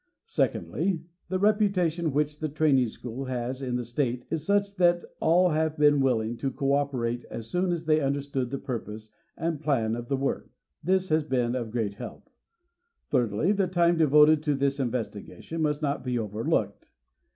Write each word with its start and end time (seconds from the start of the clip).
Secondly, 0.25 1.03
the 1.29 1.37
reputation 1.37 2.11
which 2.11 2.39
the 2.39 2.49
Training 2.49 2.87
School 2.87 3.25
has 3.25 3.61
in 3.61 3.75
the 3.75 3.85
State 3.85 4.25
is 4.31 4.43
such 4.43 4.73
that 4.77 5.05
all 5.19 5.49
have 5.49 5.77
been 5.77 5.99
willing 6.01 6.37
to 6.37 6.49
cooperate 6.49 7.23
as 7.25 7.51
soon 7.51 7.71
as 7.71 7.85
they 7.85 7.99
understood 8.01 8.49
the 8.49 8.57
purpose 8.57 9.11
and 9.37 9.61
plan 9.61 9.95
of 9.95 10.07
the 10.07 10.17
work. 10.17 10.49
This 10.83 11.09
has 11.09 11.21
been 11.23 11.53
of 11.53 11.69
great 11.69 11.93
help. 11.93 12.31
Thirdly, 13.11 13.51
the 13.51 13.67
time 13.67 13.95
devoted 13.95 14.41
to 14.41 14.55
this 14.55 14.79
investigation 14.79 15.61
must 15.61 15.83
not 15.83 16.03
be 16.03 16.17
over 16.17 16.43
looked. 16.43 16.89